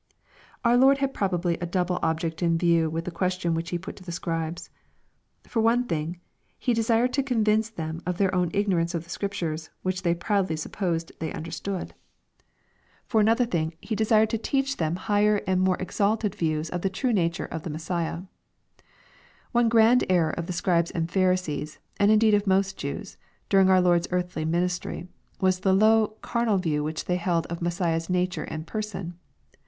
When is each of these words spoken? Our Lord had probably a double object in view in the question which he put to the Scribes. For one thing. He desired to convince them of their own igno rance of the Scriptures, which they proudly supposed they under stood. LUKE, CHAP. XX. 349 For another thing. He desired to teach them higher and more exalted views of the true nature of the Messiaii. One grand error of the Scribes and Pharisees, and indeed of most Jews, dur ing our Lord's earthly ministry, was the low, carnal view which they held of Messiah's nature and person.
Our 0.65 0.77
Lord 0.77 0.97
had 0.97 1.13
probably 1.13 1.59
a 1.59 1.67
double 1.67 1.99
object 2.01 2.41
in 2.41 2.57
view 2.57 2.97
in 2.97 3.03
the 3.03 3.11
question 3.11 3.53
which 3.53 3.69
he 3.69 3.77
put 3.77 3.95
to 3.97 4.03
the 4.03 4.11
Scribes. 4.11 4.71
For 5.43 5.61
one 5.61 5.83
thing. 5.83 6.19
He 6.57 6.73
desired 6.73 7.13
to 7.13 7.21
convince 7.21 7.69
them 7.69 8.01
of 8.03 8.17
their 8.17 8.33
own 8.33 8.49
igno 8.49 8.77
rance 8.77 8.95
of 8.95 9.03
the 9.03 9.11
Scriptures, 9.11 9.69
which 9.83 10.01
they 10.01 10.15
proudly 10.15 10.55
supposed 10.55 11.11
they 11.19 11.31
under 11.31 11.51
stood. 11.51 11.89
LUKE, 11.89 11.89
CHAP. 11.89 11.95
XX. 13.05 13.09
349 13.09 13.09
For 13.09 13.21
another 13.21 13.45
thing. 13.45 13.73
He 13.79 13.95
desired 13.95 14.31
to 14.31 14.39
teach 14.39 14.77
them 14.77 14.95
higher 14.95 15.41
and 15.45 15.61
more 15.61 15.77
exalted 15.79 16.33
views 16.33 16.71
of 16.71 16.81
the 16.81 16.89
true 16.89 17.13
nature 17.13 17.45
of 17.45 17.61
the 17.61 17.69
Messiaii. 17.69 18.27
One 19.51 19.69
grand 19.69 20.03
error 20.09 20.31
of 20.31 20.47
the 20.47 20.53
Scribes 20.53 20.89
and 20.89 21.11
Pharisees, 21.11 21.77
and 21.99 22.09
indeed 22.09 22.33
of 22.33 22.47
most 22.47 22.75
Jews, 22.75 23.17
dur 23.49 23.59
ing 23.59 23.69
our 23.69 23.79
Lord's 23.81 24.07
earthly 24.09 24.45
ministry, 24.45 25.07
was 25.39 25.59
the 25.59 25.73
low, 25.75 26.15
carnal 26.23 26.57
view 26.57 26.83
which 26.83 27.05
they 27.05 27.17
held 27.17 27.45
of 27.51 27.61
Messiah's 27.61 28.09
nature 28.09 28.45
and 28.45 28.65
person. 28.65 29.19